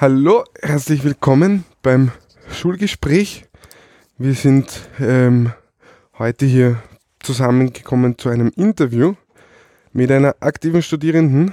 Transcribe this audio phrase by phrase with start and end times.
[0.00, 2.10] Hallo, herzlich willkommen beim
[2.50, 3.44] Schulgespräch.
[4.16, 5.52] Wir sind ähm,
[6.18, 6.82] heute hier
[7.18, 9.12] zusammengekommen zu einem Interview
[9.92, 11.52] mit einer aktiven Studierenden.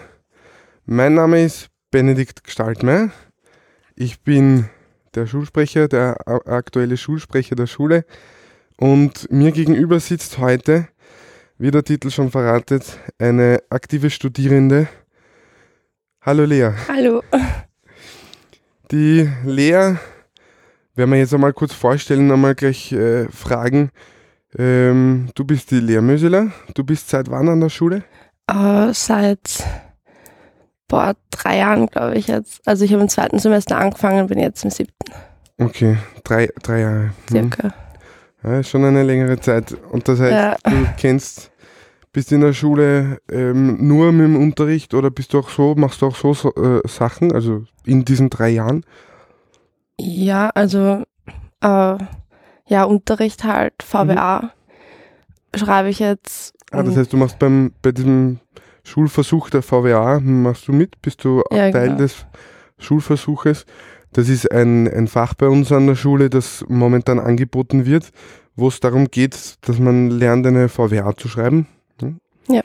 [0.85, 3.11] Mein Name ist Benedikt Gestaltmeier.
[3.97, 4.69] Ich bin
[5.13, 8.05] der Schulsprecher, der aktuelle Schulsprecher der Schule.
[8.77, 10.87] Und mir gegenüber sitzt heute,
[11.57, 14.87] wie der Titel schon verratet, eine aktive Studierende.
[16.21, 16.71] Hallo Lea.
[16.87, 17.21] Hallo.
[18.91, 19.95] Die Lea
[20.95, 23.91] werden wir jetzt einmal kurz vorstellen, einmal gleich äh, fragen.
[24.57, 26.51] Ähm, du bist die Lea Möseler.
[26.73, 28.03] Du bist seit wann an der Schule?
[28.49, 29.63] Uh, seit
[30.87, 32.65] boah, drei Jahren, glaube ich jetzt.
[32.65, 35.11] Also ich habe im zweiten Semester angefangen, bin jetzt im siebten.
[35.59, 37.03] Okay, drei, drei Jahre.
[37.29, 37.51] Hm.
[37.51, 37.73] Circa.
[38.43, 39.75] Ja, schon eine längere Zeit.
[39.91, 40.31] Und das heißt,
[40.65, 40.71] ja.
[40.71, 41.51] du kennst,
[42.11, 46.01] bist in der Schule ähm, nur mit dem Unterricht oder bist du auch so, machst
[46.01, 48.85] du auch so äh, Sachen, also in diesen drei Jahren?
[49.99, 51.03] Ja, also
[51.61, 51.97] äh,
[52.67, 54.51] ja, Unterricht halt, VWA
[55.53, 55.57] mhm.
[55.57, 56.53] schreibe ich jetzt.
[56.71, 58.39] Ah, das heißt, du machst beim bei diesem
[58.83, 61.01] Schulversuch der VWA, machst du mit?
[61.01, 61.97] Bist du ja, Teil genau.
[61.97, 62.25] des
[62.77, 63.65] Schulversuches?
[64.13, 68.11] Das ist ein, ein Fach bei uns an der Schule, das momentan angeboten wird,
[68.55, 71.67] wo es darum geht, dass man lernt, eine VWA zu schreiben.
[72.47, 72.61] Ja.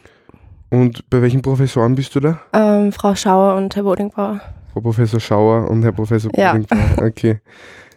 [0.70, 2.40] Und bei welchen Professoren bist du da?
[2.52, 4.40] Ähm, Frau Schauer und Herr Bodingbauer.
[4.72, 6.52] Frau Professor Schauer und Herr Professor ja.
[6.52, 7.06] Bodingbauer.
[7.06, 7.40] Okay.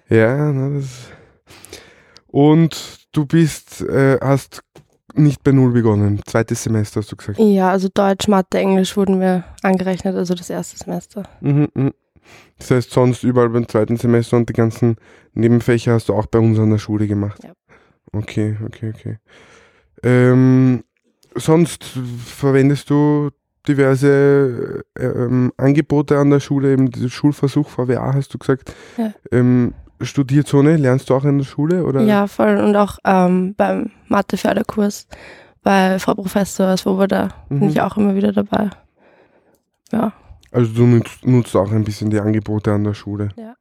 [0.09, 1.09] Ja, na, das.
[2.27, 4.61] Und du bist, äh, hast
[5.13, 7.39] nicht bei Null begonnen, zweites Semester hast du gesagt.
[7.39, 11.23] Ja, also Deutsch, Mathe, Englisch wurden wir angerechnet, also das erste Semester.
[11.39, 11.91] Mhm, mh.
[12.57, 14.97] Das heißt, sonst überall beim zweiten Semester und die ganzen
[15.33, 17.43] Nebenfächer hast du auch bei uns an der Schule gemacht.
[17.43, 17.51] Ja.
[18.11, 19.17] Okay, okay, okay.
[20.03, 20.83] Ähm,
[21.35, 21.83] sonst
[22.25, 23.29] verwendest du
[23.67, 28.73] diverse ähm, Angebote an der Schule, eben den Schulversuch VWA hast du gesagt.
[28.97, 29.11] Ja.
[29.31, 31.83] Ähm, Studierzone, lernst du auch in der Schule?
[31.83, 32.01] Oder?
[32.01, 32.57] Ja, voll.
[32.57, 35.07] Und auch ähm, beim Mathe-Förderkurs
[35.63, 37.59] bei Frau Professor Swoboda mhm.
[37.59, 38.69] bin ich auch immer wieder dabei.
[39.91, 40.13] Ja.
[40.51, 43.29] Also du nutzt, nutzt auch ein bisschen die Angebote an der Schule.
[43.35, 43.55] Ja.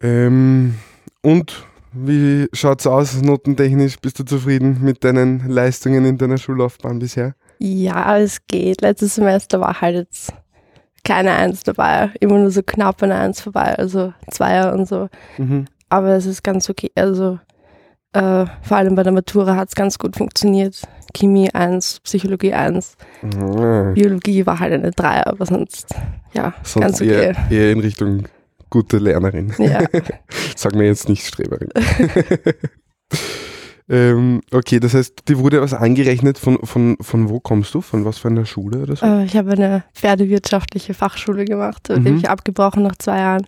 [0.00, 0.74] Ähm,
[1.22, 3.98] und wie schaut es aus, notentechnisch?
[4.00, 7.34] Bist du zufrieden mit deinen Leistungen in deiner Schullaufbahn bisher?
[7.58, 8.80] Ja, es geht.
[8.80, 10.32] Letztes Semester war halt jetzt
[11.04, 12.10] keine Eins dabei.
[12.20, 15.08] Immer nur so knapp eine Eins vorbei, also Zweier und so.
[15.38, 15.66] Mhm.
[15.88, 16.90] Aber es ist ganz okay.
[16.94, 17.38] Also
[18.12, 20.82] äh, vor allem bei der Matura hat es ganz gut funktioniert.
[21.16, 22.96] Chemie 1, Psychologie 1.
[23.22, 23.94] Mhm.
[23.94, 25.94] Biologie war halt eine 3, aber sonst,
[26.32, 27.34] ja, sonst ganz okay.
[27.34, 28.24] Eher, eher in Richtung
[28.74, 29.54] gute Lernerin.
[29.58, 29.84] Ja.
[30.56, 31.68] Sag mir jetzt nicht Streberin.
[33.88, 36.38] ähm, okay, das heißt, dir wurde was angerechnet.
[36.38, 37.80] Von, von, von wo kommst du?
[37.80, 39.06] Von was für einer Schule oder so?
[39.06, 42.02] Äh, ich habe eine pferdewirtschaftliche Fachschule gemacht, mhm.
[42.02, 43.46] die habe ich abgebrochen nach zwei Jahren.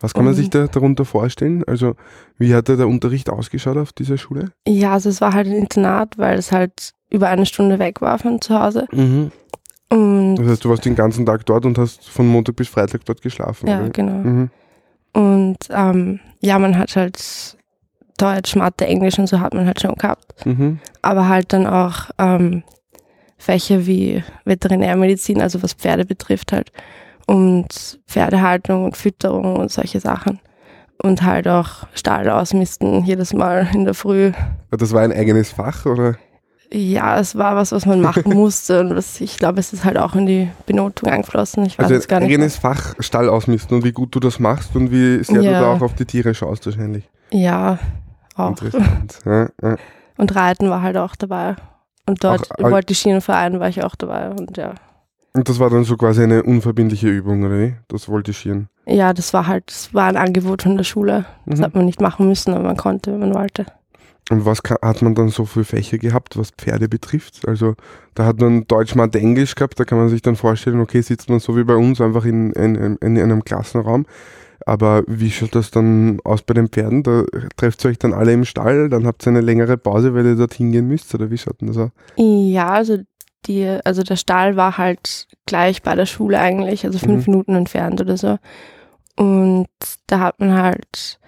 [0.00, 1.62] Was kann man sich da darunter vorstellen?
[1.68, 1.94] Also,
[2.36, 4.50] wie hat da der Unterricht ausgeschaut auf dieser Schule?
[4.66, 8.18] Ja, also es war halt ein Internat, weil es halt über eine Stunde weg war
[8.18, 8.88] von zu Hause.
[8.90, 9.30] Mhm.
[9.92, 13.04] Und das heißt, du warst den ganzen Tag dort und hast von Montag bis Freitag
[13.04, 13.68] dort geschlafen.
[13.68, 13.90] Ja, oder?
[13.90, 14.12] genau.
[14.12, 14.50] Mhm.
[15.12, 17.58] Und ähm, ja, man hat halt
[18.16, 20.46] Deutsch, Mathe, Englisch und so hat man halt schon gehabt.
[20.46, 20.78] Mhm.
[21.02, 22.62] Aber halt dann auch ähm,
[23.36, 26.72] Fächer wie Veterinärmedizin, also was Pferde betrifft halt
[27.26, 30.40] und Pferdehaltung und Fütterung und solche Sachen.
[31.02, 34.32] Und halt auch Stall ausmisten jedes Mal in der Früh.
[34.70, 36.16] Das war ein eigenes Fach, oder?
[36.72, 39.98] Ja, es war was, was man machen musste und was, ich glaube, es ist halt
[39.98, 41.66] auch in die Benotung eingeflossen.
[41.66, 42.30] Ich weiß also es gar nicht.
[42.30, 45.58] eigenes Fach Stall ausmisten und wie gut du das machst und wie sehr ja.
[45.58, 47.08] du da auch auf die Tiere schaust wahrscheinlich.
[47.30, 47.78] Ja,
[48.36, 48.50] auch.
[48.50, 49.18] Interessant.
[49.26, 49.76] Ja, ja.
[50.16, 51.56] Und Reiten war halt auch dabei.
[52.06, 54.74] Und dort auch, im Voltigierenverein war ich auch dabei und ja.
[55.34, 57.74] Und das war dann so quasi eine unverbindliche Übung, oder wie?
[57.88, 58.68] Das Voltigieren?
[58.86, 61.24] Ja, das war halt, das war ein Angebot von der Schule.
[61.46, 61.64] Das mhm.
[61.64, 63.66] hat man nicht machen müssen, aber man konnte, wenn man wollte.
[64.30, 67.46] Und was hat man dann so für Fächer gehabt, was Pferde betrifft?
[67.46, 67.74] Also
[68.14, 71.28] da hat man Deutsch, Mathe, Englisch gehabt, da kann man sich dann vorstellen, okay, sitzt
[71.28, 74.06] man so wie bei uns einfach in, in, in, in einem Klassenraum.
[74.64, 77.02] Aber wie schaut das dann aus bei den Pferden?
[77.02, 77.24] Da
[77.56, 80.36] trefft ihr euch dann alle im Stall, dann habt ihr eine längere Pause, weil ihr
[80.36, 81.90] dort hingehen müsst, oder wie schaut denn das aus?
[82.16, 82.98] Ja, also
[83.46, 87.32] die, also der Stall war halt gleich bei der Schule eigentlich, also fünf mhm.
[87.32, 88.38] Minuten entfernt oder so.
[89.16, 89.66] Und
[90.06, 91.18] da hat man halt,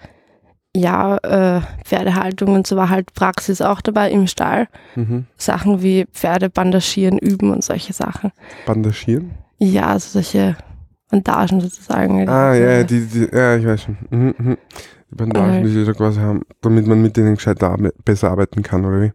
[0.75, 4.67] ja, äh, Pferdehaltung und so war halt Praxis auch dabei im Stall.
[4.95, 5.25] Mhm.
[5.37, 8.31] Sachen wie Pferde bandagieren, üben und solche Sachen.
[8.65, 9.31] Bandagieren?
[9.57, 10.57] Ja, also solche
[11.09, 12.27] Bandagen sozusagen.
[12.27, 13.97] Ah, ja, die, die, ja, ich weiß schon.
[14.09, 14.57] Mhm, mhm.
[15.11, 17.59] Die Bandagen, die sie da quasi haben, damit man mit denen gescheit
[18.03, 19.13] besser arbeiten kann, oder wie?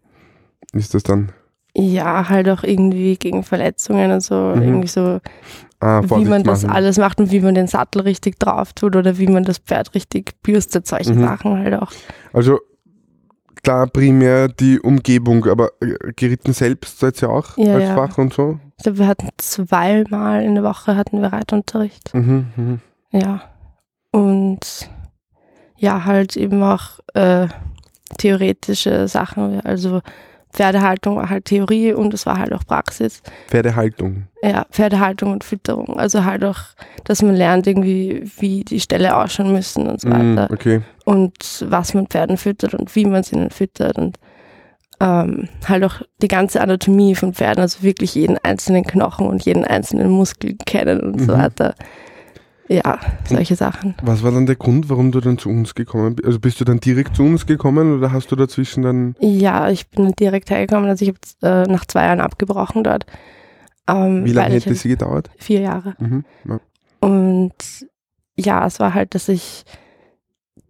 [0.72, 1.30] Ist das dann?
[1.74, 4.62] Ja, halt auch irgendwie gegen Verletzungen und so, mhm.
[4.62, 5.20] irgendwie so
[5.80, 6.74] Ah, wie man das machen.
[6.76, 9.94] alles macht und wie man den Sattel richtig drauf tut oder wie man das Pferd
[9.94, 11.22] richtig bürstet, solche Mhm.
[11.22, 11.90] Sachen halt auch.
[12.34, 12.58] Also
[13.62, 17.94] klar, primär die Umgebung, aber äh, geritten selbst seid ihr auch Ja, als ja.
[17.94, 18.58] Fach und so?
[18.82, 22.14] Glaube, wir hatten zweimal in der Woche hatten wir Reitunterricht.
[22.14, 22.80] Mhm, mhm.
[23.12, 23.42] Ja.
[24.12, 24.90] Und
[25.76, 27.48] ja, halt eben auch äh,
[28.18, 29.60] theoretische Sachen.
[29.62, 30.00] Also
[30.52, 33.22] Pferdehaltung war halt Theorie und es war halt auch Praxis.
[33.48, 34.24] Pferdehaltung.
[34.42, 35.98] Ja, Pferdehaltung und Fütterung.
[35.98, 36.58] Also halt auch,
[37.04, 40.52] dass man lernt irgendwie, wie die Ställe ausschauen müssen und so Mhm, weiter.
[40.52, 40.80] okay.
[41.04, 44.18] Und was man Pferden füttert und wie man sie ihnen füttert und
[45.02, 49.64] ähm, halt auch die ganze Anatomie von Pferden, also wirklich jeden einzelnen Knochen und jeden
[49.64, 51.38] einzelnen Muskel kennen und so Mhm.
[51.38, 51.74] weiter.
[52.72, 53.96] Ja, solche Sachen.
[54.00, 56.26] Was war dann der Grund, warum du dann zu uns gekommen bist?
[56.26, 59.16] Also bist du dann direkt zu uns gekommen oder hast du dazwischen dann.
[59.18, 63.06] Ja, ich bin direkt hergekommen, also ich habe äh, nach zwei Jahren abgebrochen dort.
[63.88, 65.30] Ähm, Wie lange hätte sie gedauert?
[65.36, 65.96] Vier Jahre.
[65.98, 66.24] Mhm.
[66.48, 66.60] Ja.
[67.00, 67.54] Und
[68.36, 69.64] ja, es war halt, dass ich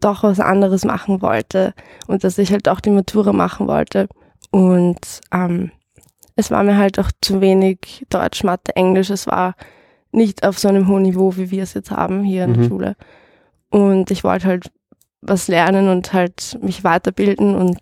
[0.00, 1.74] doch was anderes machen wollte
[2.06, 4.08] und dass ich halt auch die Matura machen wollte.
[4.50, 5.70] Und ähm,
[6.34, 9.10] es war mir halt auch zu wenig Deutsch, Mathe, Englisch.
[9.10, 9.54] Es war
[10.12, 12.54] nicht auf so einem hohen Niveau, wie wir es jetzt haben hier in Mhm.
[12.56, 12.96] der Schule.
[13.70, 14.70] Und ich wollte halt
[15.22, 17.78] was lernen und halt mich weiterbilden und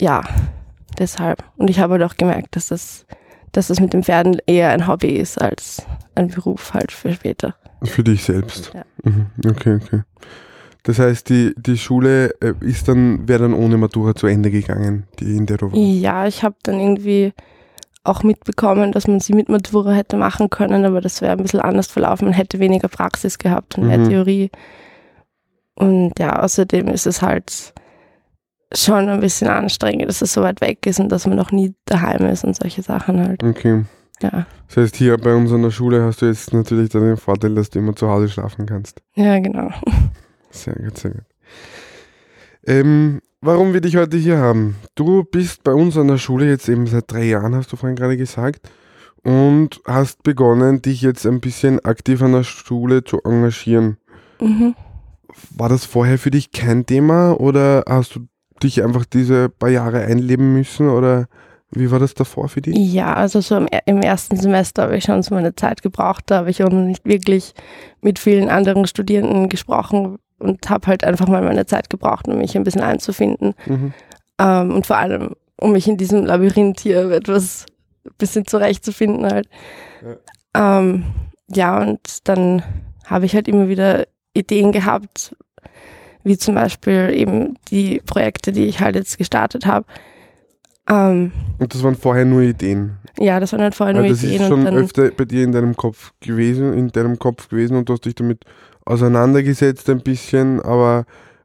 [0.00, 0.22] ja,
[0.98, 1.42] deshalb.
[1.56, 3.04] Und ich habe halt auch gemerkt, dass das,
[3.52, 5.84] dass das mit den Pferden eher ein Hobby ist als
[6.14, 7.54] ein Beruf halt für später.
[7.82, 8.72] Für dich selbst.
[8.74, 8.84] Ja.
[9.04, 9.26] Mhm.
[9.46, 10.02] Okay, okay.
[10.84, 15.06] Das heißt, die, die Schule äh, ist dann, wäre dann ohne Matura zu Ende gegangen,
[15.18, 15.76] die in der du warst.
[15.76, 17.32] Ja, ich habe dann irgendwie
[18.04, 21.60] auch mitbekommen, dass man sie mit Matura hätte machen können, aber das wäre ein bisschen
[21.60, 22.26] anders verlaufen.
[22.26, 24.08] Man hätte weniger Praxis gehabt und mehr Mhm.
[24.08, 24.50] Theorie.
[25.74, 27.72] Und ja, außerdem ist es halt
[28.74, 31.74] schon ein bisschen anstrengend, dass es so weit weg ist und dass man noch nie
[31.86, 33.42] daheim ist und solche Sachen halt.
[33.42, 33.84] Okay.
[34.22, 37.16] Ja, Das heißt, hier bei uns an der Schule hast du jetzt natürlich dann den
[37.16, 39.00] Vorteil, dass du immer zu Hause schlafen kannst.
[39.14, 39.70] ja genau.
[40.50, 41.24] Sehr gut, sehr gut.
[42.66, 44.76] Ähm, warum wir dich heute hier haben?
[44.94, 47.96] Du bist bei uns an der Schule jetzt eben seit drei Jahren, hast du vorhin
[47.96, 48.68] gerade gesagt,
[49.22, 53.98] und hast begonnen, dich jetzt ein bisschen aktiv an der Schule zu engagieren.
[54.40, 54.74] Mhm.
[55.56, 58.20] War das vorher für dich kein Thema oder hast du
[58.62, 61.26] dich einfach diese paar Jahre einleben müssen oder
[61.70, 62.76] wie war das davor für dich?
[62.76, 66.24] Ja, also so im, im ersten Semester habe ich schon so meine Zeit gebraucht.
[66.26, 67.54] Da habe ich auch noch nicht wirklich
[68.00, 72.56] mit vielen anderen Studierenden gesprochen und habe halt einfach mal meine Zeit gebraucht, um mich
[72.56, 73.54] ein bisschen einzufinden.
[73.66, 73.92] Mhm.
[74.38, 77.66] Ähm, und vor allem, um mich in diesem Labyrinth hier etwas
[78.04, 79.48] ein bisschen zurechtzufinden halt.
[80.54, 81.04] Ja, ähm,
[81.48, 82.62] ja und dann
[83.04, 85.36] habe ich halt immer wieder Ideen gehabt,
[86.24, 89.86] wie zum Beispiel eben die Projekte, die ich halt jetzt gestartet habe.
[90.88, 92.98] Ähm, Und das waren vorher nur Ideen.
[93.18, 94.40] Ja, das waren halt vorher nur Also das Ideen.
[94.42, 97.94] ist schon öfter bei dir in deinem Kopf gewesen, in deinem Kopf gewesen und du
[97.94, 98.44] hast dich damit
[98.84, 101.04] auseinandergesetzt ein bisschen, aber,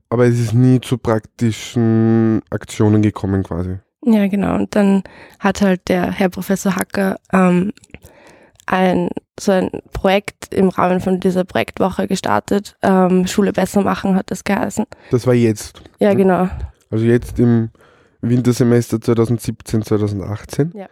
[0.10, 3.78] aber es ist nie zu praktischen Aktionen gekommen quasi.
[4.04, 4.56] Ja, genau.
[4.56, 5.04] Und dann
[5.40, 7.72] hat halt der Herr Professor Hacker ähm,
[8.68, 9.10] ein,
[9.40, 12.76] so ein Projekt im Rahmen von dieser Projektwoche gestartet.
[12.84, 14.86] Ähm, Schule besser machen hat das geheißen.
[15.12, 15.82] Das war jetzt.
[16.00, 16.18] Ja, Mhm.
[16.18, 16.50] genau.
[16.92, 17.70] Also jetzt im
[18.22, 20.88] Wintersemester 2017, 2018 Ja.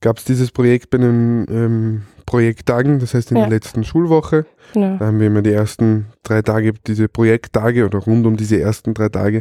[0.00, 3.44] Gab es dieses Projekt bei den ähm, Projekttagen, das heißt in Ja.
[3.44, 4.46] der letzten Schulwoche.
[4.74, 4.96] genau.
[4.98, 8.94] Da haben wir immer die ersten drei Tage, diese Projekttage oder rund um diese ersten
[8.94, 9.40] drei Tage,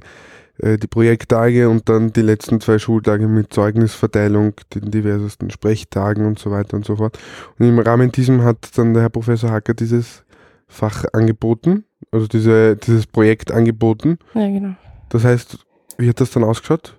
[0.60, 6.40] äh, die Projekttage und dann die letzten zwei Schultage mit Zeugnisverteilung, den diversesten Sprechtagen und
[6.40, 7.20] so weiter und so fort.
[7.60, 10.24] Und im Rahmen diesem hat dann der Herr Professor Hacker dieses
[10.70, 14.18] Fach angeboten, also diese, dieses Projekt angeboten.
[14.34, 14.76] Ja, genau.
[15.10, 15.58] Das heißt,
[15.98, 16.98] wie hat das dann ausgeschaut?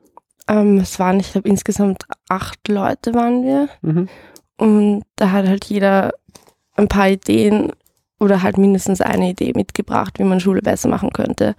[0.49, 3.69] Ähm, es waren, ich glaube, insgesamt acht Leute waren wir.
[3.83, 4.09] Mhm.
[4.57, 6.13] Und da hat halt jeder
[6.75, 7.73] ein paar Ideen
[8.19, 11.55] oder halt mindestens eine Idee mitgebracht, wie man Schule besser machen könnte.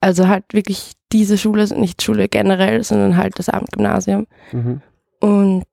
[0.00, 4.26] Also halt wirklich diese Schule, nicht Schule generell, sondern halt das Abendgymnasium.
[4.52, 4.82] Mhm.
[5.20, 5.66] Und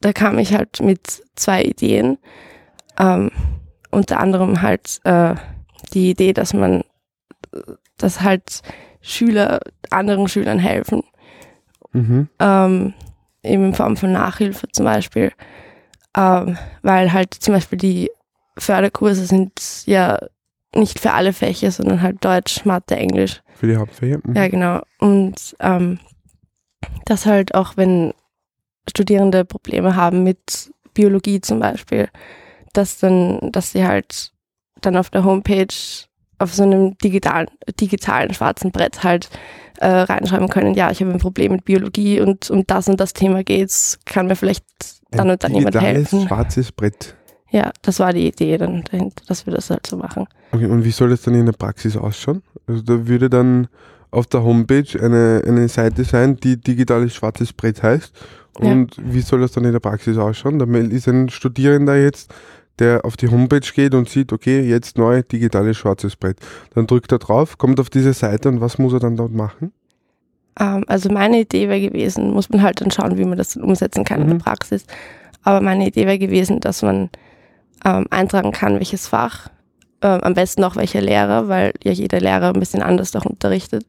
[0.00, 2.18] da kam ich halt mit zwei Ideen.
[2.98, 3.30] Ähm,
[3.90, 5.34] unter anderem halt äh,
[5.92, 6.82] die Idee, dass man,
[7.96, 8.62] dass halt
[9.00, 9.60] Schüler
[9.90, 11.02] anderen Schülern helfen
[11.92, 12.28] Mhm.
[12.38, 12.94] ähm,
[13.42, 15.32] eben in Form von Nachhilfe zum Beispiel,
[16.16, 18.10] ähm, weil halt zum Beispiel die
[18.58, 19.52] Förderkurse sind
[19.86, 20.18] ja
[20.74, 23.40] nicht für alle Fächer, sondern halt Deutsch, Mathe, Englisch.
[23.54, 24.18] Für die Hauptfächer?
[24.22, 24.36] Mhm.
[24.36, 24.82] Ja, genau.
[24.98, 25.98] Und ähm,
[27.06, 28.12] das halt auch, wenn
[28.88, 32.08] Studierende Probleme haben mit Biologie zum Beispiel,
[32.72, 34.32] dass dann, dass sie halt
[34.80, 35.66] dann auf der Homepage
[36.38, 37.48] auf so einem digitalen,
[37.80, 39.28] digitalen schwarzen Brett halt
[39.78, 43.12] äh, reinschreiben können, ja, ich habe ein Problem mit Biologie und um das und das
[43.12, 44.64] Thema geht's, kann mir vielleicht
[45.10, 46.28] dann Ein und dann jemand digitales helfen.
[46.28, 47.14] schwarzes Brett.
[47.50, 50.26] Ja, das war die Idee dann dahinter, dass wir das halt so machen.
[50.52, 52.42] Okay, und wie soll das dann in der Praxis ausschauen?
[52.66, 53.68] Also da würde dann
[54.10, 58.12] auf der Homepage eine, eine Seite sein, die digitales schwarzes Brett heißt.
[58.54, 59.02] Und ja.
[59.06, 60.58] wie soll das dann in der Praxis ausschauen?
[60.58, 62.32] Da ist ein Studierender jetzt,
[62.78, 66.38] der auf die Homepage geht und sieht, okay, jetzt neu digitales schwarzes Brett.
[66.74, 69.72] Dann drückt er drauf, kommt auf diese Seite und was muss er dann dort machen?
[70.58, 73.62] Ähm, also meine Idee wäre gewesen, muss man halt dann schauen, wie man das dann
[73.62, 74.22] umsetzen kann mhm.
[74.22, 74.42] in der mhm.
[74.42, 74.84] Praxis.
[75.42, 77.10] Aber meine Idee wäre gewesen, dass man
[77.84, 79.48] ähm, eintragen kann, welches Fach,
[80.02, 83.84] ähm, am besten auch welcher Lehrer, weil ja jeder Lehrer ein bisschen anders auch unterrichtet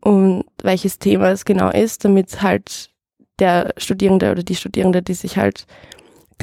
[0.00, 2.90] und welches Thema es genau ist, damit halt
[3.38, 5.66] der Studierende oder die Studierende, die sich halt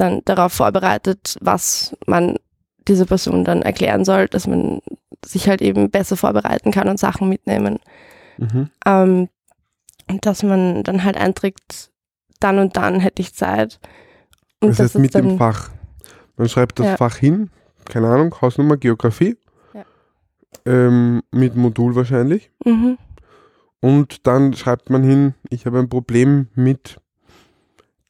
[0.00, 2.36] dann darauf vorbereitet, was man
[2.88, 4.80] dieser Person dann erklären soll, dass man
[5.24, 7.78] sich halt eben besser vorbereiten kann und Sachen mitnehmen.
[8.38, 8.70] Mhm.
[8.86, 9.28] Ähm,
[10.22, 11.90] dass man dann halt einträgt,
[12.40, 13.78] dann und dann hätte ich Zeit.
[14.60, 15.70] Und das heißt mit dem Fach.
[16.36, 16.96] Man schreibt das ja.
[16.96, 17.50] Fach hin,
[17.84, 19.36] keine Ahnung, Hausnummer, Geografie.
[19.74, 19.84] Ja.
[20.64, 22.50] Ähm, mit Modul wahrscheinlich.
[22.64, 22.98] Mhm.
[23.80, 26.98] Und dann schreibt man hin, ich habe ein Problem mit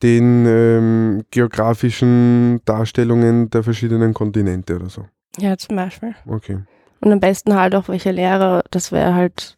[0.02, 5.07] den ähm, geografischen Darstellungen der verschiedenen Kontinente oder so.
[5.38, 6.14] Ja, zum Beispiel.
[6.26, 6.59] Okay.
[7.00, 9.57] Und am besten halt auch welche Lehrer, das wäre halt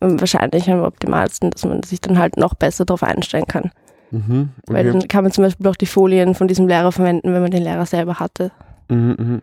[0.00, 3.70] ähm, wahrscheinlich am optimalsten, dass man sich dann halt noch besser darauf einstellen kann.
[4.10, 4.74] Mhm, okay.
[4.74, 7.50] Weil dann kann man zum Beispiel auch die Folien von diesem Lehrer verwenden, wenn man
[7.50, 8.52] den Lehrer selber hatte.
[8.88, 9.40] Mhm, mh.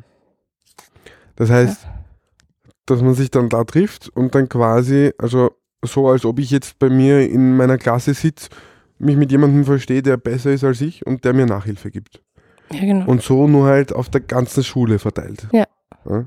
[1.35, 1.89] Das heißt, ja.
[2.85, 5.51] dass man sich dann da trifft und dann quasi, also
[5.83, 8.49] so als ob ich jetzt bei mir in meiner Klasse sitze,
[9.03, 12.21] mich mit jemandem verstehe, der besser ist als ich und der mir Nachhilfe gibt.
[12.71, 13.05] Ja, genau.
[13.05, 15.47] Und so nur halt auf der ganzen Schule verteilt.
[15.51, 15.65] Ja.
[16.09, 16.25] ja.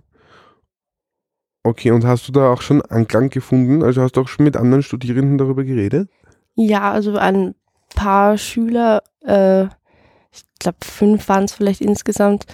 [1.63, 3.83] Okay, und hast du da auch schon Anklang gefunden?
[3.83, 6.09] Also hast du auch schon mit anderen Studierenden darüber geredet?
[6.55, 7.55] Ja, also ein
[7.95, 12.47] paar Schüler, äh, ich glaube fünf waren es vielleicht insgesamt,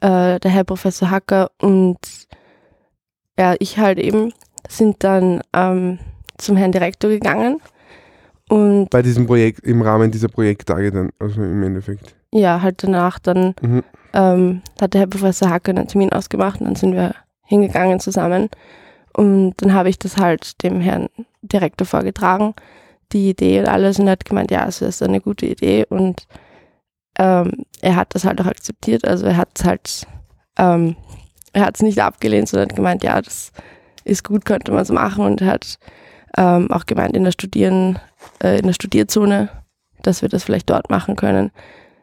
[0.00, 1.98] äh, der Herr Professor Hacker und
[3.38, 4.32] ja, ich halt eben,
[4.68, 5.98] sind dann ähm,
[6.38, 7.60] zum Herrn Direktor gegangen.
[8.48, 12.14] Und Bei diesem Projekt, im Rahmen dieser Projekttage dann, also im Endeffekt.
[12.32, 13.82] Ja, halt danach dann mhm.
[14.12, 18.48] ähm, hat der Herr Professor Hacker einen Termin ausgemacht und dann sind wir hingegangen zusammen.
[19.14, 21.08] Und dann habe ich das halt dem Herrn
[21.42, 22.54] Direktor vorgetragen
[23.12, 26.26] die Idee und alles und er hat gemeint, ja, es ist eine gute Idee und
[27.18, 29.06] ähm, er hat das halt auch akzeptiert.
[29.06, 30.06] Also er hat es halt,
[30.58, 30.96] ähm,
[31.52, 33.52] er hat es nicht abgelehnt, sondern hat gemeint, ja, das
[34.04, 35.78] ist gut, könnte man so machen und er hat
[36.36, 37.98] ähm, auch gemeint in der Studieren,
[38.42, 39.48] äh, in der Studierzone,
[40.02, 41.50] dass wir das vielleicht dort machen können.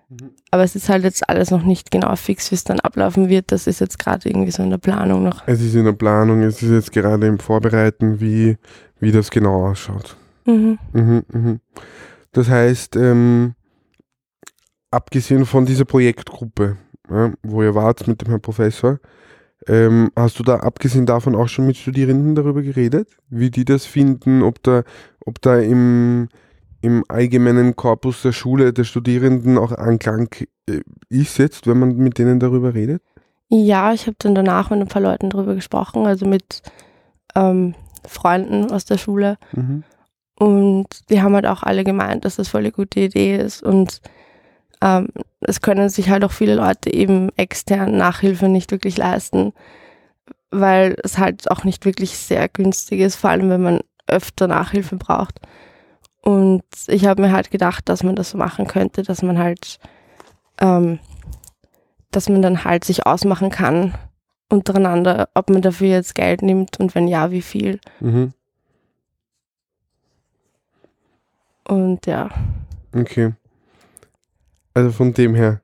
[0.09, 0.31] Mhm.
[0.51, 3.51] Aber es ist halt jetzt alles noch nicht genau fix, wie es dann ablaufen wird.
[3.51, 5.43] Das ist jetzt gerade irgendwie so in der Planung noch.
[5.47, 8.57] Es ist in der Planung, es ist jetzt gerade im Vorbereiten, wie,
[8.99, 10.15] wie das genau ausschaut.
[10.45, 10.77] Mhm.
[10.91, 11.59] Mhm, mhm.
[12.31, 13.55] Das heißt, ähm,
[14.91, 16.77] abgesehen von dieser Projektgruppe,
[17.09, 18.99] ja, wo ihr wart mit dem Herrn Professor,
[19.67, 23.85] ähm, hast du da abgesehen davon auch schon mit Studierenden darüber geredet, wie die das
[23.85, 24.83] finden, ob da,
[25.25, 26.29] ob da im,
[26.81, 30.29] im allgemeinen Korpus der Schule der Studierenden auch Anklang
[30.69, 33.01] äh, ist jetzt, wenn man mit denen darüber redet?
[33.49, 36.61] Ja, ich habe dann danach mit ein paar Leuten darüber gesprochen, also mit
[37.35, 37.75] ähm,
[38.07, 39.37] Freunden aus der Schule.
[39.51, 39.83] Mhm.
[40.39, 43.61] Und die haben halt auch alle gemeint, dass das voll eine gute Idee ist.
[43.61, 44.01] Und
[44.83, 45.07] ähm,
[45.39, 49.53] es können sich halt auch viele Leute eben extern Nachhilfe nicht wirklich leisten,
[50.51, 54.97] weil es halt auch nicht wirklich sehr günstig ist, vor allem wenn man öfter Nachhilfe
[54.97, 55.39] braucht.
[56.21, 59.79] Und ich habe mir halt gedacht, dass man das so machen könnte, dass man halt,
[60.59, 60.99] ähm,
[62.11, 63.93] dass man dann halt sich ausmachen kann
[64.49, 67.79] untereinander, ob man dafür jetzt Geld nimmt und wenn ja, wie viel.
[68.01, 68.33] Mhm.
[71.65, 72.29] Und ja.
[72.93, 73.33] Okay.
[74.73, 75.61] Also von dem her,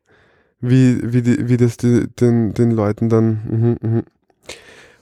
[0.60, 3.42] wie, wie, die, wie das die, den, den Leuten dann.
[3.50, 4.04] Mhm, mhm.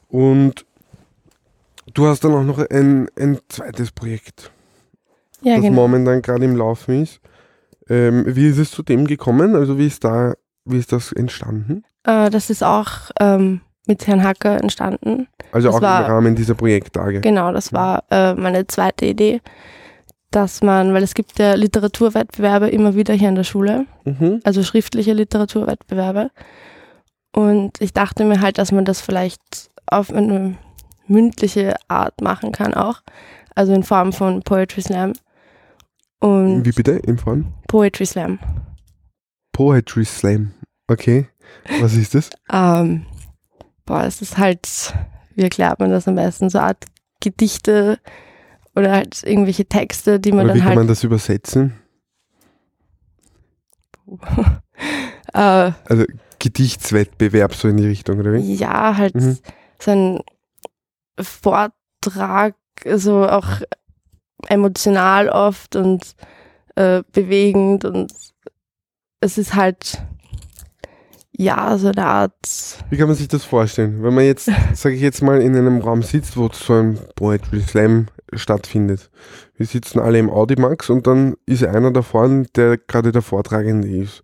[0.07, 0.65] Und
[1.93, 4.51] du hast dann auch noch ein, ein zweites Projekt,
[5.41, 5.75] ja, das genau.
[5.75, 7.19] momentan gerade im Laufen ist.
[7.89, 9.55] Ähm, wie ist es zu dem gekommen?
[9.55, 10.33] Also wie ist da,
[10.65, 11.83] wie ist das entstanden?
[12.03, 15.27] Äh, das ist auch ähm, mit Herrn Hacker entstanden.
[15.51, 17.21] Also das auch war, im Rahmen dieser Projekttage.
[17.21, 19.41] Genau, das war äh, meine zweite Idee
[20.31, 24.41] dass man, weil es gibt ja Literaturwettbewerbe immer wieder hier in der Schule, mhm.
[24.43, 26.31] also schriftliche Literaturwettbewerbe.
[27.33, 30.57] Und ich dachte mir halt, dass man das vielleicht auf eine
[31.07, 33.01] mündliche Art machen kann auch,
[33.55, 35.13] also in Form von Poetry Slam.
[36.19, 36.91] Und Wie bitte?
[36.91, 37.53] In Form?
[37.67, 38.39] Poetry Slam.
[39.53, 40.51] Poetry Slam,
[40.87, 41.27] okay.
[41.79, 42.29] Was ist das?
[42.51, 43.05] ähm,
[43.85, 44.93] boah, es ist halt,
[45.35, 46.85] wie erklärt man das am besten, so eine Art
[47.21, 47.99] Gedichte,
[48.77, 50.71] oder halt irgendwelche Texte, die man Oder dann wie halt.
[50.71, 51.73] Kann man das übersetzen?
[55.33, 56.05] äh, also
[56.39, 58.53] Gedichtswettbewerb so in die Richtung, oder wie?
[58.53, 59.37] Ja, halt mhm.
[59.79, 60.19] so ein
[61.19, 62.55] Vortrag,
[62.95, 63.61] so auch
[64.47, 66.15] emotional oft und
[66.75, 68.13] äh, bewegend und
[69.19, 70.03] es ist halt
[71.37, 72.33] ja, so eine Art.
[72.89, 74.01] Wie kann man sich das vorstellen?
[74.01, 77.61] Wenn man jetzt, sage ich jetzt mal, in einem Raum sitzt, wo so ein Poetry
[77.61, 79.09] Slam stattfindet.
[79.55, 83.87] Wir sitzen alle im Audimax und dann ist einer da vorne, der gerade der Vortragende
[83.87, 84.23] ist.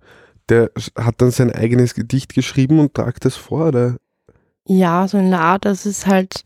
[0.50, 3.96] Der hat dann sein eigenes Gedicht geschrieben und tragt das vor, oder?
[4.66, 6.44] Ja, so eine Art, das ist halt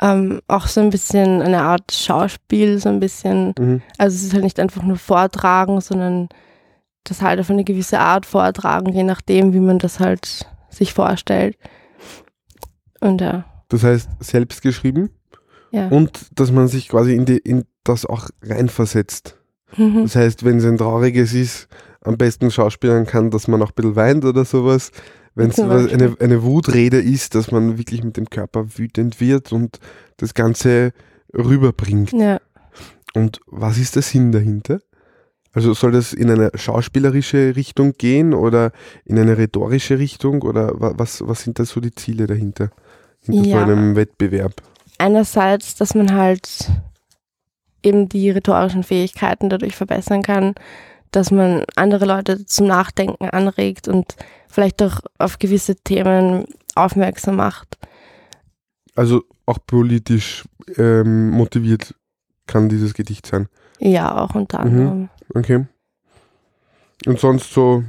[0.00, 3.54] ähm, auch so ein bisschen eine Art Schauspiel, so ein bisschen.
[3.58, 3.82] Mhm.
[3.98, 6.28] Also es ist halt nicht einfach nur vortragen, sondern
[7.04, 11.56] das halt auf eine gewisse Art vortragen, je nachdem, wie man das halt sich vorstellt.
[13.00, 13.44] Und ja.
[13.68, 15.10] Das heißt, selbst geschrieben?
[15.70, 15.88] Ja.
[15.88, 19.38] Und dass man sich quasi in, die, in das auch reinversetzt.
[19.76, 20.02] Mhm.
[20.02, 21.68] Das heißt, wenn es ein trauriges ist,
[22.00, 24.90] am besten schauspielern kann, dass man auch ein bisschen weint oder sowas.
[25.34, 29.80] Wenn es eine, eine Wutrede ist, dass man wirklich mit dem Körper wütend wird und
[30.18, 30.92] das Ganze
[31.36, 32.12] rüberbringt.
[32.12, 32.40] Ja.
[33.14, 34.80] Und was ist der Sinn dahinter?
[35.54, 38.72] Also soll das in eine schauspielerische Richtung gehen oder
[39.04, 42.70] in eine rhetorische Richtung oder was, was sind da so die Ziele dahinter?
[43.20, 43.64] Hinter ja.
[43.64, 44.54] so einem Wettbewerb?
[44.98, 46.70] Einerseits, dass man halt
[47.84, 50.54] eben die rhetorischen Fähigkeiten dadurch verbessern kann,
[51.12, 54.16] dass man andere Leute zum Nachdenken anregt und
[54.48, 57.78] vielleicht auch auf gewisse Themen aufmerksam macht.
[58.96, 60.44] Also auch politisch
[60.76, 61.94] ähm, motiviert
[62.46, 63.48] kann dieses Gedicht sein.
[63.78, 64.66] Ja, auch unter mhm.
[64.66, 64.98] anderem.
[64.98, 65.08] Mhm.
[65.34, 65.66] Okay.
[67.06, 67.84] Und sonst so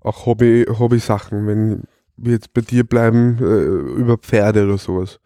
[0.00, 1.82] auch Hobby, Hobby-Sachen, wenn
[2.16, 5.20] wir jetzt bei dir bleiben, äh, über Pferde oder sowas.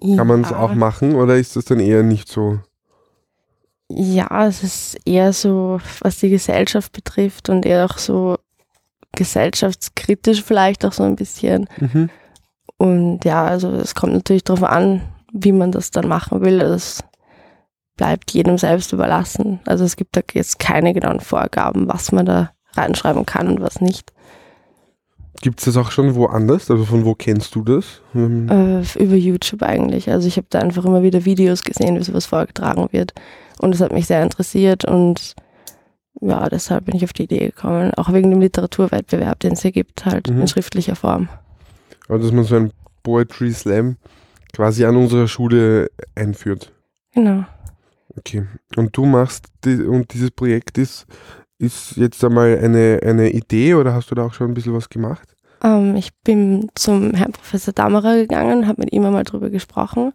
[0.00, 0.16] Ja.
[0.16, 2.60] Kann man es auch machen oder ist das dann eher nicht so?
[3.88, 8.36] Ja, es ist eher so, was die Gesellschaft betrifft und eher auch so
[9.12, 11.68] gesellschaftskritisch vielleicht auch so ein bisschen.
[11.78, 12.10] Mhm.
[12.76, 16.58] Und ja, also es kommt natürlich darauf an, wie man das dann machen will.
[16.58, 17.04] Das
[17.96, 19.60] bleibt jedem selbst überlassen.
[19.66, 23.80] Also es gibt da jetzt keine genauen Vorgaben, was man da reinschreiben kann und was
[23.80, 24.12] nicht.
[25.40, 26.70] Gibt es das auch schon woanders?
[26.70, 28.00] Also von wo kennst du das?
[28.14, 30.10] Ähm äh, über YouTube eigentlich.
[30.10, 33.12] Also ich habe da einfach immer wieder Videos gesehen, wie sowas vorgetragen wird.
[33.58, 35.34] Und es hat mich sehr interessiert und
[36.20, 37.92] ja, deshalb bin ich auf die Idee gekommen.
[37.94, 40.42] Auch wegen dem Literaturwettbewerb, den es hier gibt, halt mhm.
[40.42, 41.28] in schriftlicher Form.
[42.08, 43.96] Aber dass man so ein Poetry Slam
[44.52, 46.72] quasi an unserer Schule einführt.
[47.14, 47.44] Genau.
[48.16, 48.46] Okay.
[48.76, 51.06] Und du machst, die, und dieses Projekt ist,
[51.58, 54.88] ist jetzt einmal eine, eine Idee oder hast du da auch schon ein bisschen was
[54.88, 55.34] gemacht?
[55.62, 60.12] Ähm, ich bin zum Herrn Professor Dammerer gegangen, habe mit ihm einmal drüber gesprochen.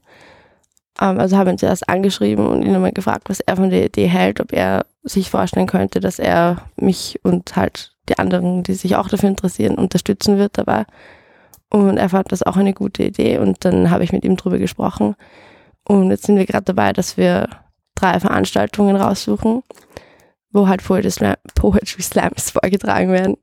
[1.02, 4.08] Ähm, also habe ihn zuerst angeschrieben und ihn einmal gefragt, was er von der Idee
[4.08, 8.96] hält, ob er sich vorstellen könnte, dass er mich und halt die anderen, die sich
[8.96, 10.86] auch dafür interessieren, unterstützen wird dabei.
[11.70, 14.58] Und er fand das auch eine gute Idee und dann habe ich mit ihm drüber
[14.58, 15.16] gesprochen.
[15.88, 17.48] Und jetzt sind wir gerade dabei, dass wir
[18.00, 19.64] drei Veranstaltungen raussuchen,
[20.52, 23.38] wo halt Poetry, Slam, Poetry Slams vorgetragen werden.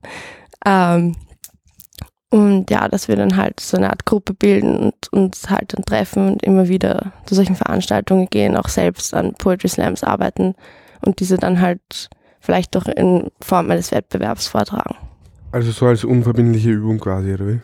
[0.65, 1.17] Ähm,
[2.31, 5.85] und ja, dass wir dann halt so eine Art Gruppe bilden und uns halt dann
[5.85, 10.55] treffen und immer wieder zu solchen Veranstaltungen gehen, auch selbst an Poetry Slams arbeiten
[11.05, 12.09] und diese dann halt
[12.41, 14.97] vielleicht doch in Form eines Wettbewerbs vortragen.
[15.53, 17.61] Also so als unverbindliche Übung quasi, oder wie?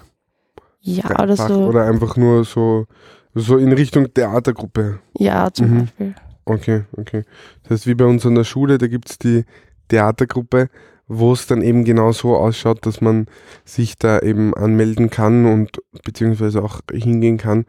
[0.81, 1.67] Ja, oder so.
[1.67, 2.87] Oder einfach nur so,
[3.35, 5.01] so in Richtung Theatergruppe.
[5.19, 5.81] Ja, zum mhm.
[5.81, 6.15] Beispiel.
[6.45, 7.25] Okay, okay.
[7.63, 9.45] Das heißt, wie bei uns an der Schule, da gibt es die
[9.89, 10.69] Theatergruppe,
[11.07, 13.27] wo es dann eben genau so ausschaut, dass man
[13.65, 17.67] sich da eben anmelden kann und beziehungsweise auch hingehen kann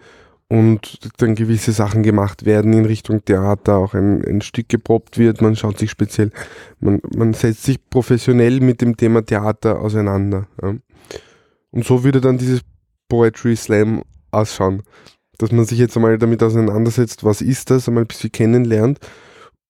[0.47, 5.41] und dann gewisse Sachen gemacht werden in Richtung Theater, auch ein, ein Stück geprobt wird,
[5.41, 6.31] man schaut sich speziell,
[6.79, 10.47] man, man setzt sich professionell mit dem Thema Theater auseinander.
[10.61, 10.75] Ja.
[11.71, 12.61] Und so würde dann dieses
[13.09, 14.83] Poetry Slam ausschauen
[15.37, 18.99] dass man sich jetzt einmal damit auseinandersetzt, was ist das, einmal ein bisschen kennenlernt.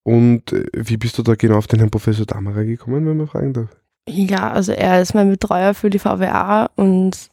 [0.04, 3.28] Und äh, wie bist du da genau auf den Herrn Professor Damarer gekommen, wenn man
[3.28, 3.70] fragen darf?
[4.08, 7.30] Ja, also er ist mein Betreuer für die VWA und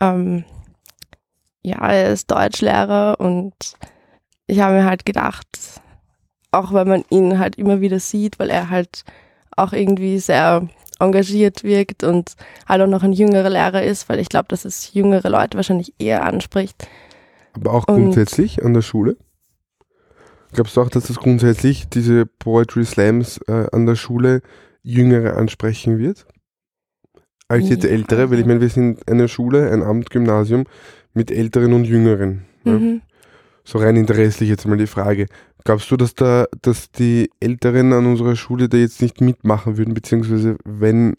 [0.00, 0.44] ähm,
[1.62, 3.54] ja, er ist Deutschlehrer und
[4.46, 5.46] ich habe mir halt gedacht,
[6.50, 9.04] auch wenn man ihn halt immer wieder sieht, weil er halt
[9.56, 12.34] auch irgendwie sehr engagiert wirkt und
[12.68, 15.94] halt auch noch ein jüngerer Lehrer ist, weil ich glaube, dass es jüngere Leute wahrscheinlich
[15.98, 16.88] eher anspricht,
[17.54, 19.16] aber auch grundsätzlich an der Schule?
[20.52, 24.40] Glaubst du auch, dass das grundsätzlich diese Poetry Slams äh, an der Schule
[24.82, 26.26] Jüngere ansprechen wird?
[27.48, 27.90] Als jetzt ja.
[27.90, 30.64] Ältere, weil ich meine, wir sind eine Schule, ein Amtgymnasium
[31.12, 32.44] mit Älteren und Jüngeren.
[32.64, 32.94] Mhm.
[32.94, 33.00] Ja?
[33.64, 35.26] So rein interesslich jetzt mal die Frage.
[35.64, 39.94] Glaubst du, dass da, dass die Älteren an unserer Schule da jetzt nicht mitmachen würden,
[39.94, 41.14] beziehungsweise wenn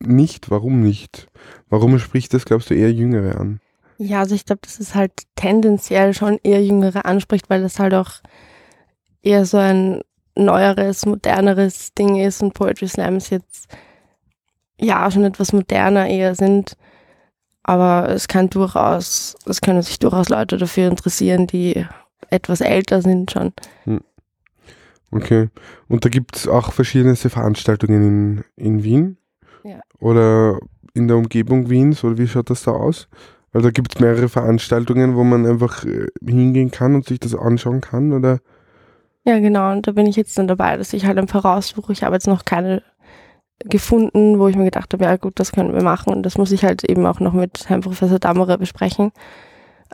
[0.00, 0.50] nicht.
[0.50, 1.28] Warum nicht?
[1.68, 3.60] Warum spricht das, glaubst du, eher Jüngere an?
[4.04, 7.94] Ja, also ich glaube, dass es halt tendenziell schon eher Jüngere anspricht, weil das halt
[7.94, 8.10] auch
[9.22, 10.02] eher so ein
[10.36, 13.66] neueres, moderneres Ding ist und Poetry Slams jetzt
[14.78, 16.76] ja schon etwas moderner eher sind.
[17.62, 21.86] Aber es kann durchaus, es können sich durchaus Leute dafür interessieren, die
[22.28, 23.54] etwas älter sind schon.
[23.84, 24.02] Hm.
[25.12, 25.48] Okay.
[25.88, 29.16] Und da gibt es auch verschiedene Veranstaltungen in, in Wien?
[29.62, 29.80] Ja.
[29.98, 30.58] Oder
[30.92, 32.04] in der Umgebung Wiens?
[32.04, 33.08] Oder wie schaut das da aus?
[33.54, 37.36] Weil da gibt es mehrere Veranstaltungen, wo man einfach äh, hingehen kann und sich das
[37.36, 38.40] anschauen kann, oder?
[39.24, 39.70] Ja, genau.
[39.72, 41.92] Und da bin ich jetzt dann dabei, dass ich halt einfach raussuche.
[41.92, 42.82] Ich habe jetzt noch keine
[43.64, 46.12] gefunden, wo ich mir gedacht habe, ja gut, das können wir machen.
[46.12, 49.12] Und das muss ich halt eben auch noch mit Herrn Professor Dammerer besprechen.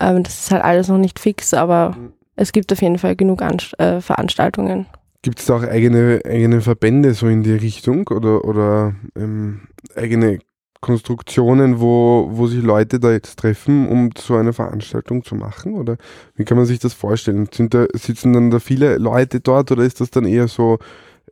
[0.01, 2.13] Ähm, das ist halt alles noch nicht fix, aber mhm.
[2.37, 4.87] es gibt auf jeden Fall genug Anst äh, Veranstaltungen.
[5.21, 10.39] Gibt es da auch eigene, eigene Verbände so in die Richtung oder, oder ähm, eigene
[10.81, 15.75] Konstruktionen, wo, wo sich Leute da jetzt treffen, um so eine Veranstaltung zu machen?
[15.75, 15.97] Oder
[16.37, 17.49] wie kann man sich das vorstellen?
[17.53, 20.79] Sind da, sitzen dann da viele Leute dort oder ist das dann eher so,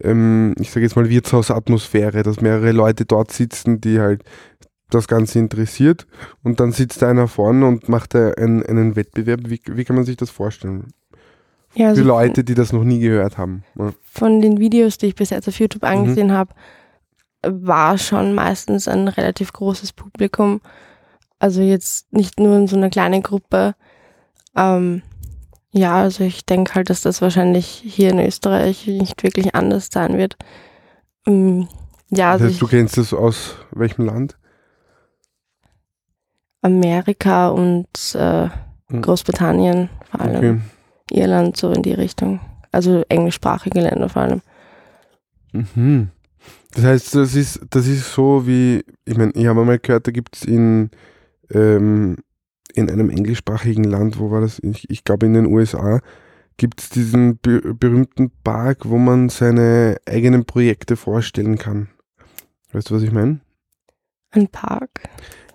[0.01, 4.23] ähm, ich sage jetzt mal Wirtshausatmosphäre, dass mehrere Leute dort sitzen, die halt
[4.91, 6.07] das Ganze interessiert
[6.43, 9.41] und dann sitzt einer vorne und macht einen, einen Wettbewerb.
[9.45, 10.89] Wie, wie kann man sich das vorstellen?
[11.75, 13.65] Ja, also Für Leute, die das noch nie gehört haben.
[13.79, 13.93] Ja.
[14.03, 16.33] Von den Videos, die ich bis jetzt auf YouTube angesehen mhm.
[16.33, 16.55] habe,
[17.47, 20.61] war schon meistens ein relativ großes Publikum.
[21.39, 23.75] Also jetzt nicht nur in so einer kleinen Gruppe.
[24.57, 25.03] Ähm,
[25.71, 30.19] ja, also ich denke halt, dass das wahrscheinlich hier in Österreich nicht wirklich anders sein
[30.19, 30.37] wird.
[31.27, 31.69] Ähm,
[32.11, 34.37] ja, also das heißt, du kennst das aus welchem Land?
[36.63, 38.49] Amerika und äh,
[38.89, 39.03] hm.
[39.03, 40.37] Großbritannien vor allem.
[40.37, 40.61] Okay.
[41.11, 42.41] Irland so in die Richtung.
[42.73, 44.43] Also englischsprachige Länder vor allem.
[45.53, 46.11] Mhm.
[46.75, 50.11] Das heißt, das ist, das ist so wie, ich meine, ich habe mal gehört, da
[50.11, 50.91] gibt es in,
[51.53, 52.17] ähm,
[52.75, 54.59] in einem englischsprachigen Land, wo war das?
[54.63, 56.01] Ich, ich glaube in den USA,
[56.59, 61.89] gibt es diesen be berühmten Park, wo man seine eigenen Projekte vorstellen kann.
[62.73, 63.41] Weißt du, was ich meine?
[64.31, 64.91] Ein Park?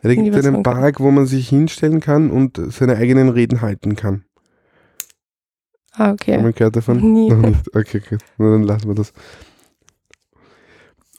[0.01, 3.61] Ja, da gibt es einen Park, wo man sich hinstellen kann und seine eigenen Reden
[3.61, 4.25] halten kann.
[5.91, 6.37] Ah, okay.
[6.37, 7.13] Haben wir gehört davon?
[7.13, 7.29] Nie.
[7.29, 7.75] Noch nicht.
[7.75, 8.17] Okay, okay.
[8.37, 9.13] Na, dann lassen wir das.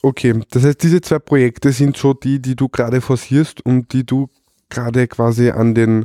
[0.05, 4.05] Okay, das heißt, diese zwei Projekte sind so die, die du gerade forcierst und die
[4.05, 4.29] du
[4.69, 6.05] gerade quasi an den,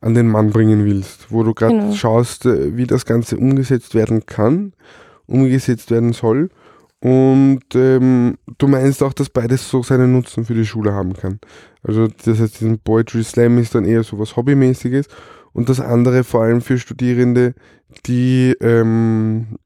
[0.00, 1.92] an den Mann bringen willst, wo du gerade genau.
[1.92, 4.72] schaust, äh, wie das Ganze umgesetzt werden kann,
[5.26, 6.50] umgesetzt werden soll.
[7.00, 11.40] Und ähm, du meinst auch, dass beides so seinen Nutzen für die Schule haben kann.
[11.82, 15.08] Also das heißt, diesen Poetry Slam ist dann eher so was Hobbymäßiges
[15.52, 17.54] und das andere vor allem für Studierende,
[18.06, 19.58] die ähm,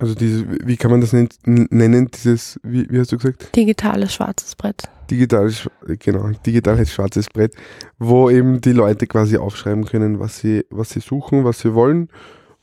[0.00, 3.54] also diese, wie kann man das nennen, dieses, wie, wie hast du gesagt?
[3.54, 4.82] Digitales schwarzes Brett.
[5.10, 7.54] Digitales, genau, digitales schwarzes Brett,
[7.98, 12.08] wo eben die Leute quasi aufschreiben können, was sie, was sie suchen, was sie wollen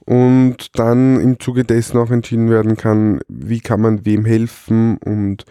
[0.07, 5.43] und dann im Zuge dessen auch entschieden werden kann, wie kann man wem helfen und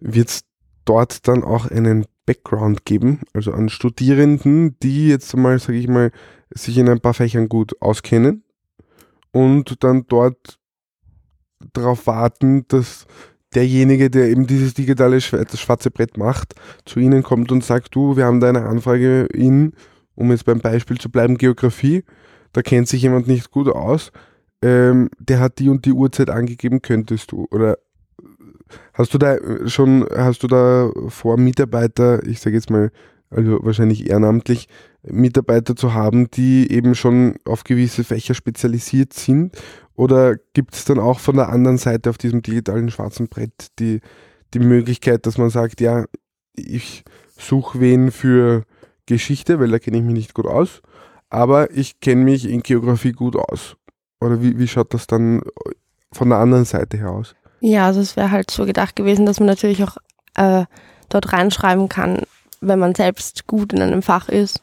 [0.00, 0.44] wird es
[0.86, 6.10] dort dann auch einen Background geben, also an Studierenden, die jetzt mal, sage ich mal,
[6.54, 8.44] sich in ein paar Fächern gut auskennen
[9.32, 10.58] und dann dort
[11.72, 13.06] darauf warten, dass
[13.54, 18.24] derjenige, der eben dieses digitale schwarze Brett macht, zu Ihnen kommt und sagt, du, wir
[18.24, 19.72] haben da eine Anfrage in,
[20.14, 22.04] um jetzt beim Beispiel zu bleiben, Geografie,
[22.52, 24.12] da kennt sich jemand nicht gut aus,
[24.62, 27.46] ähm, der hat die und die Uhrzeit angegeben, könntest du.
[27.50, 27.78] Oder
[28.94, 32.90] hast du da schon, hast du da vor, Mitarbeiter, ich sage jetzt mal,
[33.30, 34.68] also wahrscheinlich ehrenamtlich,
[35.02, 39.56] Mitarbeiter zu haben, die eben schon auf gewisse Fächer spezialisiert sind
[39.94, 44.00] oder gibt es dann auch von der anderen Seite auf diesem digitalen schwarzen Brett die,
[44.54, 46.04] die Möglichkeit, dass man sagt, ja,
[46.54, 47.04] ich
[47.36, 48.64] suche wen für
[49.06, 50.82] Geschichte, weil da kenne ich mich nicht gut aus,
[51.30, 53.76] aber ich kenne mich in Geografie gut aus.
[54.20, 55.42] Oder wie, wie schaut das dann
[56.12, 57.34] von der anderen Seite her aus?
[57.60, 59.96] Ja, also es wäre halt so gedacht gewesen, dass man natürlich auch
[60.36, 60.64] äh,
[61.08, 62.22] dort reinschreiben kann,
[62.60, 64.62] wenn man selbst gut in einem Fach ist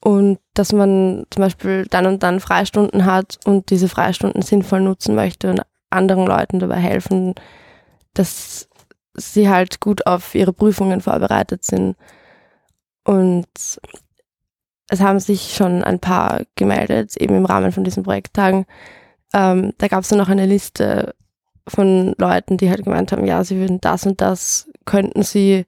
[0.00, 5.14] und dass man zum Beispiel dann und dann Freistunden hat und diese Freistunden sinnvoll nutzen
[5.14, 7.34] möchte und anderen Leuten dabei helfen,
[8.14, 8.68] dass
[9.14, 11.96] sie halt gut auf ihre Prüfungen vorbereitet sind.
[13.04, 13.46] Und
[14.88, 18.66] es haben sich schon ein paar gemeldet, eben im Rahmen von diesen Projekttagen.
[19.34, 21.14] Ähm, da gab es dann noch eine Liste
[21.68, 25.66] von Leuten, die halt gemeint haben, ja, sie würden das und das, könnten sie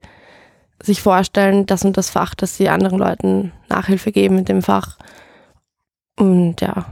[0.83, 4.99] sich vorstellen, das und das Fach, dass sie anderen Leuten Nachhilfe geben in dem Fach.
[6.19, 6.87] Und ja,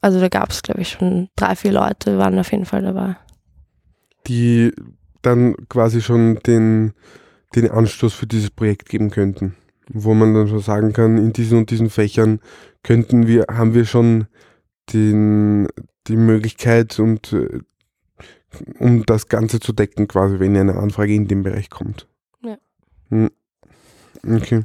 [0.00, 3.16] also da gab es, glaube ich, schon drei, vier Leute, waren auf jeden Fall dabei.
[4.26, 4.72] Die
[5.22, 6.92] dann quasi schon den,
[7.54, 9.56] den Anstoß für dieses Projekt geben könnten.
[9.88, 12.40] Wo man dann schon sagen kann, in diesen und diesen Fächern
[12.82, 14.26] könnten wir, haben wir schon
[14.92, 15.68] den,
[16.06, 17.60] die Möglichkeit und äh,
[18.78, 22.06] um das Ganze zu decken, quasi, wenn eine Anfrage in dem Bereich kommt.
[23.14, 23.30] Hm.
[24.36, 24.62] Okay.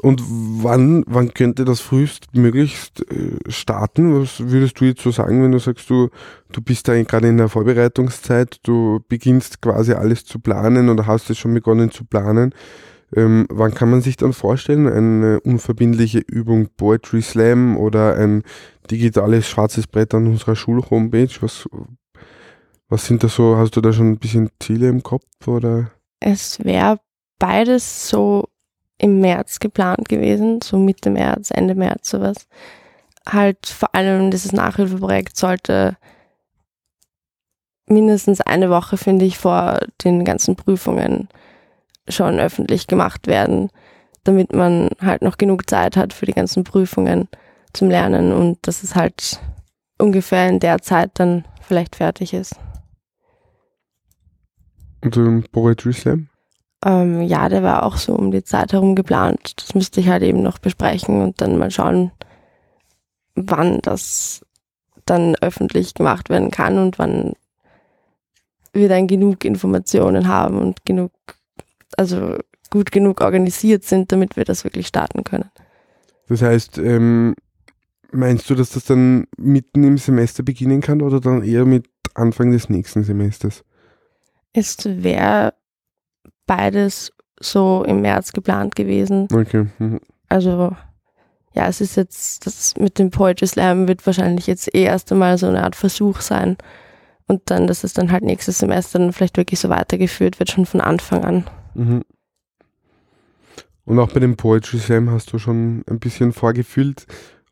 [0.00, 4.20] Und wann, wann könnte das frühestmöglichst äh, starten?
[4.20, 6.08] Was würdest du jetzt so sagen, wenn du sagst, du,
[6.50, 11.30] du bist da gerade in der Vorbereitungszeit, du beginnst quasi alles zu planen oder hast
[11.30, 12.54] es schon begonnen zu planen?
[13.14, 18.42] Ähm, wann kann man sich dann vorstellen, eine unverbindliche Übung Poetry Slam oder ein
[18.90, 21.30] digitales schwarzes Brett an unserer Schul-Homepage?
[21.42, 21.68] Was,
[22.88, 25.90] was sind da so, hast du da schon ein bisschen Ziele im Kopf oder?
[26.18, 26.98] Es wäre
[27.42, 28.48] beides so
[28.98, 32.46] im März geplant gewesen, so Mitte März, Ende März sowas.
[33.28, 35.96] Halt vor allem dieses Nachhilfeprojekt sollte
[37.86, 41.28] mindestens eine Woche, finde ich, vor den ganzen Prüfungen
[42.08, 43.70] schon öffentlich gemacht werden,
[44.22, 47.26] damit man halt noch genug Zeit hat für die ganzen Prüfungen
[47.72, 49.40] zum Lernen und dass es halt
[49.98, 52.54] ungefähr in der Zeit dann vielleicht fertig ist.
[55.00, 56.28] Und im Poetry Slam?
[56.84, 59.54] Ähm, ja, der war auch so um die Zeit herum geplant.
[59.56, 62.10] Das müsste ich halt eben noch besprechen und dann mal schauen,
[63.34, 64.44] wann das
[65.06, 67.34] dann öffentlich gemacht werden kann und wann
[68.72, 71.12] wir dann genug Informationen haben und genug,
[71.96, 72.38] also
[72.70, 75.50] gut genug organisiert sind, damit wir das wirklich starten können.
[76.28, 77.34] Das heißt, ähm,
[78.10, 82.50] meinst du, dass das dann mitten im Semester beginnen kann oder dann eher mit Anfang
[82.50, 83.64] des nächsten Semesters?
[84.54, 85.54] Es wäre
[86.56, 89.28] beides so im März geplant gewesen.
[89.32, 89.66] Okay.
[89.78, 90.00] Mhm.
[90.28, 90.76] Also
[91.54, 95.36] ja, es ist jetzt, das mit dem Poetry Slam wird wahrscheinlich jetzt eh erst einmal
[95.36, 96.56] so eine Art Versuch sein.
[97.26, 100.66] Und dann, dass es dann halt nächstes Semester dann vielleicht wirklich so weitergeführt wird, schon
[100.66, 101.44] von Anfang an.
[101.74, 102.02] Mhm.
[103.84, 107.06] Und auch bei dem Poetry Slam hast du schon ein bisschen vorgefühlt,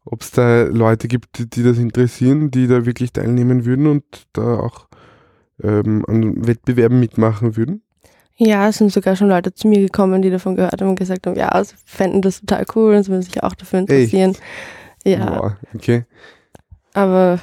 [0.04, 4.04] ob es da Leute gibt, die, die, das interessieren, die da wirklich teilnehmen würden und
[4.32, 4.88] da auch
[5.62, 7.82] ähm, an Wettbewerben mitmachen würden?
[8.42, 11.26] Ja, es sind sogar schon Leute zu mir gekommen, die davon gehört haben und gesagt
[11.26, 14.31] haben, ja, sie fänden das total cool und sie würden sich auch dafür interessieren.
[14.31, 14.40] Echt?
[15.18, 15.26] Ja.
[15.26, 16.05] Boah, okay.
[16.94, 17.38] Aber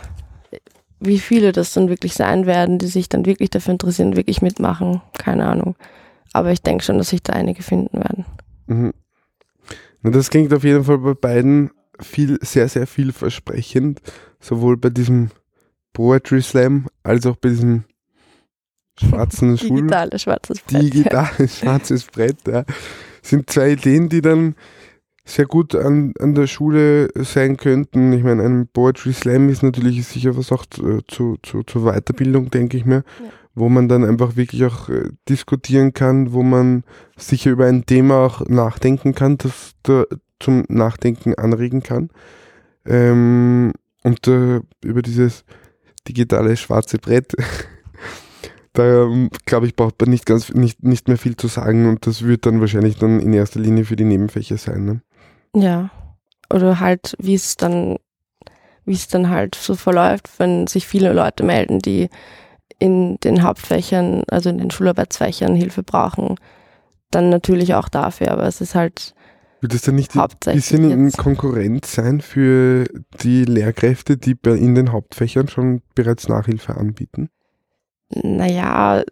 [1.00, 5.02] wie viele das dann wirklich sein werden, die sich dann wirklich dafür interessieren, wirklich mitmachen,
[5.20, 5.76] keine Ahnung.
[6.34, 8.26] Aber ich denke schon, dass sich da einige finden werden.
[8.66, 8.94] Mhm.
[10.02, 14.02] Na, das klingt auf jeden Fall bei beiden viel, sehr, sehr vielversprechend.
[14.40, 15.30] Sowohl bei diesem
[15.94, 17.84] Poetry Slam als auch bei diesem
[19.00, 19.78] schwarzen Schul...
[19.78, 20.84] Digitales schwarzes Brett.
[20.84, 22.64] Digitales schwarzes Brett, ja.
[23.22, 24.56] Sind zwei Ideen, die dann
[25.28, 28.14] sehr gut an, an der Schule sein könnten.
[28.14, 31.02] Ich meine, ein Poetry Slam ist natürlich sicher was auch zu,
[31.44, 33.30] zu, zur Weiterbildung, denke ich mir, ja.
[33.54, 36.84] wo man dann einfach wirklich auch äh, diskutieren kann, wo man
[37.18, 40.06] sicher über ein Thema auch nachdenken kann, das da
[40.40, 42.10] zum Nachdenken anregen kann.
[42.86, 45.44] Ähm, und äh, über dieses
[46.08, 47.34] digitale schwarze Brett
[48.78, 52.06] da ähm, glaube ich, braucht man nicht ganz nicht, nicht mehr viel zu sagen und
[52.06, 54.86] das wird dann wahrscheinlich dann in erster Linie für die Nebenfächer sein.
[54.86, 55.02] Ne?
[55.56, 55.90] Ja.
[56.54, 57.98] Oder halt, wie es dann,
[58.86, 62.10] wie es dann halt so verläuft, wenn sich viele Leute melden, die
[62.80, 66.36] in den Hauptfächern, also in den Schularbeitsfächern Hilfe brauchen,
[67.10, 69.16] dann natürlich auch dafür, aber es ist halt
[69.60, 72.86] wird es dann nicht ein bisschen in Konkurrenz sein für
[73.22, 77.30] die Lehrkräfte, die in den Hauptfächern schon bereits Nachhilfe anbieten?
[78.10, 79.04] Naja,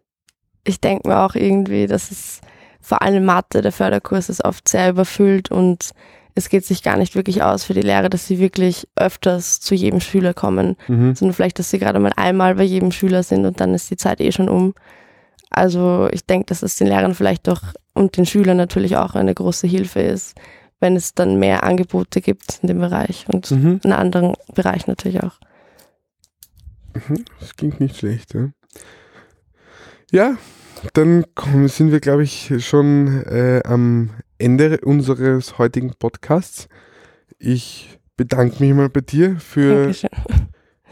[0.63, 2.41] ich denke mir auch irgendwie, dass es
[2.81, 5.91] vor allem Mathe, der Förderkurs ist oft sehr überfüllt und
[6.35, 9.73] es geht sich gar nicht wirklich aus für die Lehrer, dass sie wirklich öfters zu
[9.73, 11.15] jedem Schüler kommen, mhm.
[11.15, 13.97] sondern vielleicht, dass sie gerade mal einmal bei jedem Schüler sind und dann ist die
[13.97, 14.73] Zeit eh schon um.
[15.49, 17.61] Also ich denke, dass es den Lehrern vielleicht doch
[17.93, 20.37] und den Schülern natürlich auch eine große Hilfe ist,
[20.81, 23.79] wenn es dann mehr Angebote gibt in dem Bereich und mhm.
[23.83, 25.39] in anderen Bereichen natürlich auch.
[26.93, 27.23] Mhm.
[27.39, 28.49] Das klingt nicht schlecht, ja.
[30.11, 30.37] Ja,
[30.93, 31.25] dann
[31.67, 36.67] sind wir, glaube ich, schon äh, am Ende unseres heutigen Podcasts.
[37.39, 39.93] Ich bedanke mich mal bei dir für,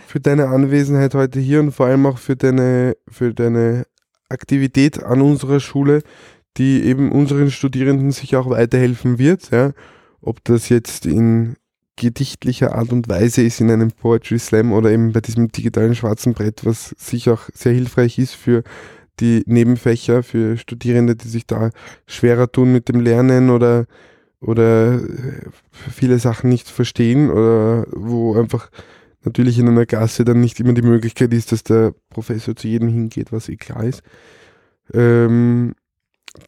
[0.07, 3.85] für deine Anwesenheit heute hier und vor allem auch für deine, für deine
[4.29, 6.01] Aktivität an unserer Schule,
[6.57, 9.51] die eben unseren Studierenden sicher auch weiterhelfen wird.
[9.51, 9.73] Ja.
[10.21, 11.55] Ob das jetzt in
[11.95, 16.34] gedichtlicher Art und Weise ist in einem Poetry Slam oder eben bei diesem digitalen schwarzen
[16.34, 18.63] Brett, was sicher auch sehr hilfreich ist für
[19.19, 21.69] die Nebenfächer für Studierende, die sich da
[22.08, 23.86] schwerer tun mit dem Lernen oder,
[24.39, 28.69] oder äh, viele Sachen nicht verstehen oder wo einfach
[29.23, 32.89] natürlich in einer Klasse dann nicht immer die Möglichkeit ist, dass der Professor zu jedem
[32.89, 34.01] hingeht, was eh klar ist.
[34.93, 35.75] Ähm,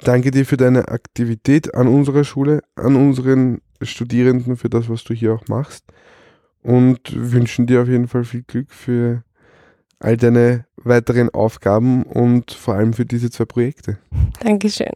[0.03, 5.13] danke dir für deine Aktivität an unserer Schule, an unseren Studierenden, für das, was du
[5.13, 5.85] hier auch machst
[6.61, 9.23] und wünschen dir auf jeden Fall viel Glück für
[9.99, 13.97] all deine weiteren Aufgaben und vor allem für diese zwei Projekte.
[14.41, 14.91] Dankeschön.